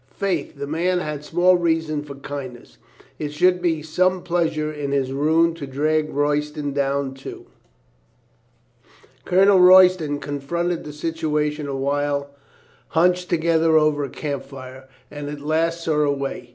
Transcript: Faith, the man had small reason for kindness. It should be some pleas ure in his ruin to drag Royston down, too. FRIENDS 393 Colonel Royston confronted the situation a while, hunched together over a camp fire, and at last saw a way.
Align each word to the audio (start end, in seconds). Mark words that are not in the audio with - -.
Faith, 0.15 0.55
the 0.57 0.65
man 0.65 0.97
had 0.97 1.23
small 1.23 1.57
reason 1.57 2.01
for 2.01 2.15
kindness. 2.15 2.79
It 3.19 3.31
should 3.33 3.61
be 3.61 3.83
some 3.83 4.23
pleas 4.23 4.57
ure 4.57 4.71
in 4.71 4.91
his 4.91 5.11
ruin 5.13 5.53
to 5.53 5.67
drag 5.67 6.09
Royston 6.11 6.73
down, 6.73 7.13
too. 7.13 7.45
FRIENDS 8.81 8.95
393 9.25 9.37
Colonel 9.37 9.59
Royston 9.59 10.19
confronted 10.19 10.83
the 10.85 10.91
situation 10.93 11.67
a 11.67 11.75
while, 11.77 12.31
hunched 12.87 13.29
together 13.29 13.77
over 13.77 14.03
a 14.03 14.09
camp 14.09 14.41
fire, 14.43 14.89
and 15.11 15.29
at 15.29 15.39
last 15.39 15.83
saw 15.83 16.01
a 16.01 16.11
way. 16.11 16.49